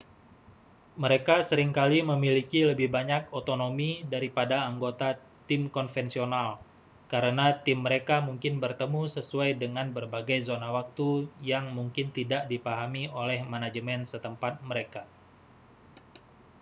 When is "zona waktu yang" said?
10.49-11.65